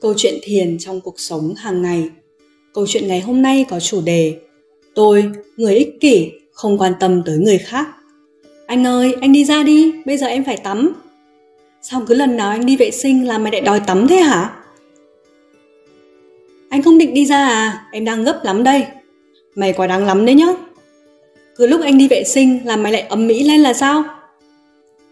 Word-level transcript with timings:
Câu 0.00 0.14
chuyện 0.16 0.34
thiền 0.42 0.78
trong 0.78 1.00
cuộc 1.00 1.20
sống 1.20 1.54
hàng 1.54 1.82
ngày. 1.82 2.08
Câu 2.74 2.86
chuyện 2.86 3.08
ngày 3.08 3.20
hôm 3.20 3.42
nay 3.42 3.64
có 3.68 3.80
chủ 3.80 4.00
đề 4.00 4.38
Tôi, 4.94 5.24
người 5.56 5.74
ích 5.74 6.00
kỷ, 6.00 6.30
không 6.52 6.78
quan 6.78 6.92
tâm 7.00 7.22
tới 7.26 7.38
người 7.38 7.58
khác. 7.58 7.88
Anh 8.66 8.86
ơi, 8.86 9.14
anh 9.20 9.32
đi 9.32 9.44
ra 9.44 9.62
đi, 9.62 9.92
bây 10.06 10.16
giờ 10.16 10.26
em 10.26 10.44
phải 10.44 10.56
tắm. 10.56 10.92
Sao 11.82 12.02
cứ 12.06 12.14
lần 12.14 12.36
nào 12.36 12.50
anh 12.50 12.66
đi 12.66 12.76
vệ 12.76 12.90
sinh 12.90 13.28
là 13.28 13.38
mày 13.38 13.52
lại 13.52 13.60
đòi 13.60 13.80
tắm 13.80 14.08
thế 14.08 14.16
hả? 14.16 14.56
Anh 16.68 16.82
không 16.82 16.98
định 16.98 17.14
đi 17.14 17.26
ra 17.26 17.48
à? 17.48 17.86
Em 17.92 18.04
đang 18.04 18.24
gấp 18.24 18.40
lắm 18.44 18.64
đây. 18.64 18.84
Mày 19.54 19.72
quá 19.72 19.86
đáng 19.86 20.06
lắm 20.06 20.26
đấy 20.26 20.34
nhá. 20.34 20.46
Cứ 21.56 21.66
lúc 21.66 21.80
anh 21.80 21.98
đi 21.98 22.08
vệ 22.08 22.24
sinh 22.24 22.60
là 22.64 22.76
mày 22.76 22.92
lại 22.92 23.02
ấm 23.02 23.26
mỹ 23.26 23.42
lên 23.42 23.60
là 23.60 23.72
sao? 23.72 24.04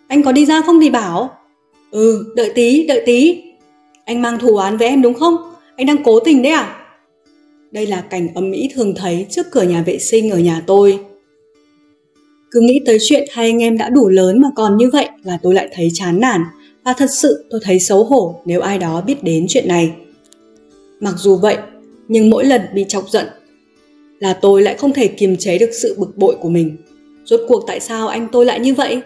Anh 0.09 0.23
có 0.23 0.33
đi 0.33 0.47
ra 0.47 0.61
không 0.61 0.81
thì 0.81 0.91
bảo. 0.91 1.39
Ừ, 1.91 2.33
đợi 2.37 2.53
tí, 2.55 2.87
đợi 2.87 3.03
tí. 3.07 3.48
Anh 4.09 4.23
mang 4.23 4.39
thù 4.39 4.57
án 4.57 4.77
với 4.77 4.89
em 4.89 5.03
đúng 5.03 5.15
không? 5.15 5.37
Anh 5.77 5.87
đang 5.87 6.03
cố 6.05 6.21
tình 6.21 6.43
đấy 6.43 6.53
à? 6.53 6.77
Đây 7.71 7.87
là 7.87 8.01
cảnh 8.01 8.29
ấm 8.35 8.51
mỹ 8.51 8.69
thường 8.75 8.95
thấy 8.95 9.27
trước 9.31 9.47
cửa 9.51 9.63
nhà 9.63 9.83
vệ 9.83 9.99
sinh 9.99 10.31
ở 10.31 10.39
nhà 10.39 10.63
tôi. 10.67 10.99
Cứ 12.51 12.61
nghĩ 12.61 12.81
tới 12.87 12.99
chuyện 13.09 13.29
hai 13.33 13.47
anh 13.47 13.63
em 13.63 13.79
đã 13.79 13.89
đủ 13.89 14.09
lớn 14.09 14.41
mà 14.41 14.49
còn 14.57 14.77
như 14.77 14.91
vậy 14.93 15.09
là 15.23 15.39
tôi 15.43 15.55
lại 15.55 15.69
thấy 15.73 15.89
chán 15.95 16.21
nản 16.21 16.41
và 16.85 16.93
thật 16.93 17.11
sự 17.11 17.45
tôi 17.51 17.61
thấy 17.65 17.79
xấu 17.79 18.05
hổ 18.05 18.41
nếu 18.45 18.61
ai 18.61 18.79
đó 18.79 19.03
biết 19.07 19.25
đến 19.25 19.47
chuyện 19.49 19.69
này. 19.69 19.93
Mặc 21.01 21.15
dù 21.17 21.37
vậy, 21.37 21.57
nhưng 22.09 22.31
mỗi 22.31 22.45
lần 22.45 22.61
bị 22.75 22.85
chọc 22.89 23.11
giận 23.11 23.27
là 24.19 24.35
tôi 24.35 24.63
lại 24.63 24.75
không 24.75 24.93
thể 24.93 25.07
kiềm 25.07 25.37
chế 25.37 25.59
được 25.59 25.71
sự 25.73 25.97
bực 25.99 26.17
bội 26.17 26.37
của 26.41 26.49
mình. 26.49 26.77
Rốt 27.25 27.41
cuộc 27.49 27.65
tại 27.67 27.81
sao 27.81 28.09
anh 28.09 28.29
tôi 28.33 28.47
lại 28.47 28.61
như 28.61 28.75
vậy? 28.75 29.01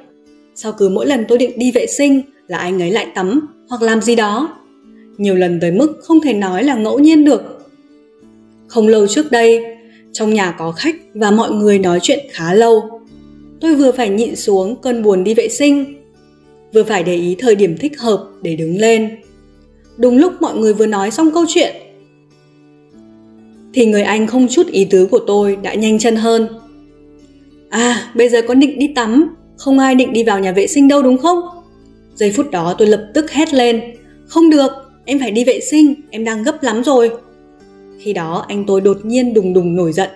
Sao 0.54 0.72
cứ 0.72 0.88
mỗi 0.88 1.06
lần 1.06 1.24
tôi 1.28 1.38
định 1.38 1.58
đi 1.58 1.72
vệ 1.72 1.86
sinh 1.86 2.22
là 2.46 2.58
anh 2.58 2.82
ấy 2.82 2.90
lại 2.90 3.06
tắm 3.14 3.48
hoặc 3.68 3.82
làm 3.82 4.00
gì 4.00 4.16
đó? 4.16 4.61
Nhiều 5.18 5.34
lần 5.34 5.60
tới 5.60 5.70
mức 5.70 6.00
không 6.02 6.20
thể 6.20 6.32
nói 6.32 6.64
là 6.64 6.74
ngẫu 6.74 6.98
nhiên 6.98 7.24
được. 7.24 7.42
Không 8.68 8.88
lâu 8.88 9.06
trước 9.06 9.30
đây, 9.30 9.64
trong 10.12 10.34
nhà 10.34 10.54
có 10.58 10.72
khách 10.72 10.96
và 11.14 11.30
mọi 11.30 11.50
người 11.50 11.78
nói 11.78 11.98
chuyện 12.02 12.26
khá 12.30 12.54
lâu. 12.54 13.00
Tôi 13.60 13.74
vừa 13.74 13.92
phải 13.92 14.08
nhịn 14.08 14.36
xuống 14.36 14.76
cơn 14.82 15.02
buồn 15.02 15.24
đi 15.24 15.34
vệ 15.34 15.48
sinh, 15.48 16.02
vừa 16.72 16.82
phải 16.82 17.02
để 17.02 17.14
ý 17.16 17.36
thời 17.38 17.54
điểm 17.54 17.76
thích 17.78 18.00
hợp 18.00 18.28
để 18.42 18.56
đứng 18.56 18.78
lên. 18.78 19.16
Đúng 19.96 20.16
lúc 20.18 20.32
mọi 20.40 20.56
người 20.56 20.74
vừa 20.74 20.86
nói 20.86 21.10
xong 21.10 21.30
câu 21.34 21.44
chuyện 21.48 21.74
thì 23.74 23.86
người 23.86 24.02
anh 24.02 24.26
không 24.26 24.48
chút 24.48 24.66
ý 24.66 24.84
tứ 24.84 25.06
của 25.06 25.20
tôi 25.26 25.56
đã 25.62 25.74
nhanh 25.74 25.98
chân 25.98 26.16
hơn. 26.16 26.48
À, 27.70 28.10
bây 28.14 28.28
giờ 28.28 28.42
có 28.48 28.54
định 28.54 28.78
đi 28.78 28.88
tắm, 28.94 29.34
không 29.56 29.78
ai 29.78 29.94
định 29.94 30.12
đi 30.12 30.24
vào 30.24 30.40
nhà 30.40 30.52
vệ 30.52 30.66
sinh 30.66 30.88
đâu 30.88 31.02
đúng 31.02 31.18
không? 31.18 31.40
Giây 32.14 32.32
phút 32.36 32.50
đó 32.50 32.74
tôi 32.78 32.88
lập 32.88 33.10
tức 33.14 33.30
hét 33.30 33.54
lên, 33.54 33.80
không 34.26 34.50
được, 34.50 34.72
em 35.04 35.18
phải 35.20 35.30
đi 35.30 35.44
vệ 35.44 35.60
sinh, 35.60 35.94
em 36.10 36.24
đang 36.24 36.42
gấp 36.42 36.62
lắm 36.62 36.84
rồi. 36.84 37.10
Khi 37.98 38.12
đó 38.12 38.44
anh 38.48 38.64
tôi 38.66 38.80
đột 38.80 38.98
nhiên 39.04 39.34
đùng 39.34 39.54
đùng 39.54 39.76
nổi 39.76 39.92
giận. 39.92 40.10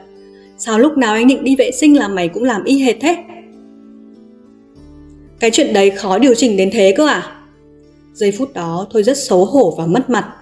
Sao 0.58 0.78
lúc 0.78 0.98
nào 0.98 1.14
anh 1.14 1.28
định 1.28 1.44
đi 1.44 1.56
vệ 1.56 1.70
sinh 1.70 1.96
là 1.96 2.08
mày 2.08 2.28
cũng 2.28 2.44
làm 2.44 2.64
y 2.64 2.78
hệt 2.78 2.96
thế? 3.00 3.16
Cái 5.40 5.50
chuyện 5.50 5.72
đấy 5.72 5.90
khó 5.90 6.18
điều 6.18 6.34
chỉnh 6.34 6.56
đến 6.56 6.70
thế 6.72 6.94
cơ 6.96 7.06
à? 7.06 7.36
Giây 8.14 8.32
phút 8.32 8.54
đó 8.54 8.86
tôi 8.92 9.02
rất 9.02 9.18
xấu 9.18 9.44
hổ 9.44 9.74
và 9.78 9.86
mất 9.86 10.10
mặt 10.10 10.34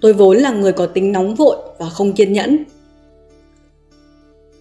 tôi 0.00 0.12
vốn 0.12 0.36
là 0.36 0.52
người 0.52 0.72
có 0.72 0.86
tính 0.86 1.12
nóng 1.12 1.34
vội 1.34 1.56
và 1.78 1.88
không 1.88 2.12
kiên 2.12 2.32
nhẫn 2.32 2.64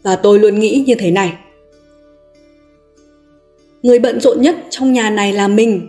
và 0.04 0.16
tôi 0.16 0.40
luôn 0.40 0.60
nghĩ 0.60 0.84
như 0.88 0.96
thế 0.96 1.12
này 1.12 1.34
người 3.82 4.00
bận 4.00 4.20
rộn 4.20 4.42
nhất 4.42 4.56
trong 4.70 4.94
nhà 4.94 5.10
này 5.10 5.34
là 5.34 5.48
mình 5.48 5.88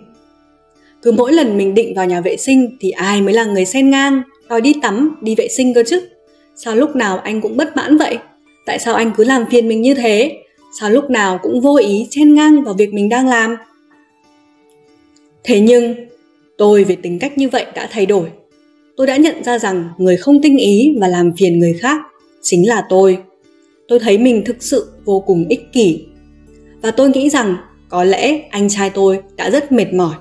cứ 1.02 1.12
mỗi 1.12 1.32
lần 1.32 1.56
mình 1.56 1.74
định 1.74 1.94
vào 1.94 2.06
nhà 2.06 2.20
vệ 2.20 2.36
sinh 2.36 2.77
thì 2.80 2.91
ai 2.91 3.22
mới 3.22 3.34
là 3.34 3.44
người 3.44 3.64
xen 3.64 3.91
ngang? 3.91 4.22
Đòi 4.48 4.60
đi 4.60 4.74
tắm, 4.82 5.16
đi 5.20 5.34
vệ 5.34 5.48
sinh 5.48 5.74
cơ 5.74 5.82
chứ. 5.86 6.00
Sao 6.56 6.77
lúc 6.77 6.96
nào 6.96 7.18
anh 7.18 7.41
cũng 7.41 7.56
bất 7.56 7.77
mãn 7.77 7.96
vậy? 7.96 8.18
Tại 8.66 8.78
sao 8.78 8.94
anh 8.94 9.12
cứ 9.16 9.24
làm 9.24 9.44
phiền 9.50 9.69
mình 9.69 9.82
như 9.82 9.94
thế? 9.94 10.32
Sao 10.81 10.91
lúc 10.91 11.10
nào 11.10 11.38
cũng 11.42 11.60
vô 11.60 11.76
ý 11.76 12.06
chen 12.10 12.34
ngang 12.34 12.62
vào 12.62 12.75
việc 12.75 12.92
mình 12.92 13.08
đang 13.08 13.28
làm? 13.28 13.56
Thế 15.44 15.60
nhưng, 15.60 15.94
tôi 16.58 16.84
về 16.84 16.97
tính 16.97 17.19
cách 17.19 17.38
như 17.38 17.48
vậy 17.48 17.66
đã 17.75 17.88
thay 17.91 18.06
đổi. 18.06 18.28
Tôi 18.97 19.06
đã 19.06 19.16
nhận 19.16 19.44
ra 19.44 19.58
rằng 19.58 19.88
người 19.98 20.16
không 20.16 20.42
tinh 20.42 20.56
ý 20.58 20.97
và 21.00 21.08
làm 21.08 21.32
phiền 21.38 21.58
người 21.58 21.75
khác 21.81 22.00
chính 22.42 22.69
là 22.69 22.82
tôi. 22.88 23.19
Tôi 23.88 23.98
thấy 23.98 24.19
mình 24.19 24.42
thực 24.44 24.62
sự 24.62 24.92
vô 25.04 25.20
cùng 25.26 25.47
ích 25.48 25.72
kỷ. 25.72 26.06
Và 26.82 26.91
tôi 26.91 27.10
nghĩ 27.10 27.31
rằng 27.31 27.56
có 27.88 28.04
lẽ 28.04 28.41
anh 28.50 28.69
trai 28.69 28.91
tôi 28.91 29.20
đã 29.37 29.50
rất 29.50 29.72
mệt 29.72 29.92
mỏi 29.92 30.14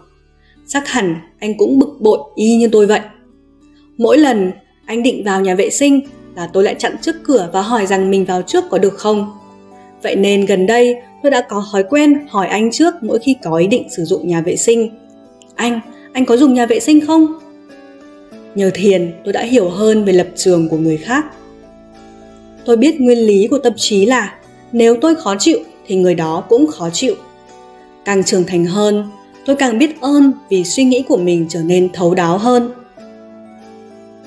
chắc 0.67 0.87
hẳn 0.87 1.15
anh 1.39 1.57
cũng 1.57 1.79
bực 1.79 1.97
bội 1.99 2.19
y 2.35 2.55
như 2.55 2.69
tôi 2.71 2.85
vậy. 2.85 2.99
Mỗi 3.97 4.17
lần 4.17 4.51
anh 4.85 5.03
định 5.03 5.23
vào 5.23 5.41
nhà 5.41 5.55
vệ 5.55 5.69
sinh 5.69 6.01
là 6.35 6.49
tôi 6.53 6.63
lại 6.63 6.75
chặn 6.79 6.95
trước 7.01 7.15
cửa 7.23 7.49
và 7.53 7.61
hỏi 7.61 7.85
rằng 7.85 8.11
mình 8.11 8.25
vào 8.25 8.41
trước 8.41 8.63
có 8.69 8.77
được 8.77 8.93
không. 8.93 9.31
Vậy 10.03 10.15
nên 10.15 10.45
gần 10.45 10.65
đây 10.65 10.95
tôi 11.23 11.31
đã 11.31 11.41
có 11.49 11.65
thói 11.71 11.83
quen 11.83 12.27
hỏi 12.29 12.47
anh 12.47 12.71
trước 12.71 12.93
mỗi 13.01 13.19
khi 13.19 13.35
có 13.43 13.57
ý 13.57 13.67
định 13.67 13.89
sử 13.89 14.03
dụng 14.05 14.27
nhà 14.27 14.41
vệ 14.41 14.55
sinh. 14.55 14.89
Anh 15.55 15.79
anh 16.13 16.25
có 16.25 16.37
dùng 16.37 16.53
nhà 16.53 16.65
vệ 16.65 16.79
sinh 16.79 17.05
không? 17.07 17.39
Nhờ 18.55 18.71
thiền, 18.73 19.13
tôi 19.23 19.33
đã 19.33 19.43
hiểu 19.43 19.69
hơn 19.69 20.05
về 20.05 20.13
lập 20.13 20.27
trường 20.35 20.69
của 20.69 20.77
người 20.77 20.97
khác. 20.97 21.25
Tôi 22.65 22.77
biết 22.77 23.01
nguyên 23.01 23.17
lý 23.17 23.47
của 23.47 23.57
tâm 23.57 23.73
trí 23.75 24.05
là 24.05 24.35
nếu 24.71 24.97
tôi 25.01 25.15
khó 25.15 25.35
chịu 25.39 25.59
thì 25.87 25.95
người 25.95 26.15
đó 26.15 26.43
cũng 26.49 26.67
khó 26.67 26.89
chịu. 26.89 27.15
Càng 28.05 28.23
trưởng 28.23 28.43
thành 28.43 28.65
hơn 28.65 29.03
tôi 29.47 29.55
càng 29.55 29.79
biết 29.79 30.01
ơn 30.01 30.31
vì 30.49 30.63
suy 30.63 30.83
nghĩ 30.83 31.03
của 31.07 31.17
mình 31.17 31.45
trở 31.49 31.61
nên 31.61 31.89
thấu 31.93 32.15
đáo 32.15 32.37
hơn. 32.37 32.71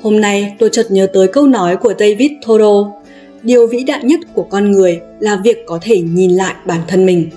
Hôm 0.03 0.21
nay, 0.21 0.55
tôi 0.59 0.71
chợt 0.73 0.87
nhớ 0.91 1.07
tới 1.13 1.29
câu 1.29 1.47
nói 1.47 1.77
của 1.77 1.95
david 1.99 2.31
thoreau, 2.43 3.03
điều 3.43 3.67
vĩ 3.67 3.85
đại 3.85 4.05
nhất 4.05 4.21
của 4.35 4.43
con 4.43 4.71
người 4.71 5.01
là 5.19 5.41
việc 5.45 5.59
có 5.67 5.79
thể 5.83 6.01
nhìn 6.01 6.31
lại 6.31 6.55
bản 6.67 6.81
thân 6.89 7.07
mình. 7.07 7.31